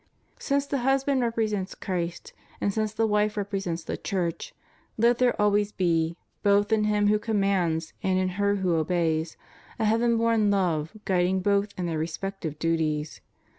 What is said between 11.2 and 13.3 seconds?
both in their respec tive duties.